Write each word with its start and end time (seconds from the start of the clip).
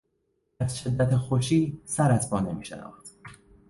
از 0.59 0.79
شدت 0.79 1.15
خوشی 1.17 1.81
سر 1.85 2.11
از 2.11 2.29
پا 2.29 2.39
نمیشناخت. 2.39 3.05